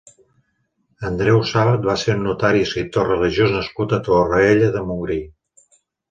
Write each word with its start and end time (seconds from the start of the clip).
Andreu 1.09 1.41
Sàbat 1.49 1.83
va 1.89 1.93
ser 2.03 2.15
un 2.19 2.23
notari 2.27 2.63
i 2.65 2.67
escriptor 2.67 3.07
religiós 3.09 3.53
nascut 3.57 3.93
a 3.97 3.99
Torroella 4.07 4.71
de 4.77 4.83
Montgrí. 4.89 5.19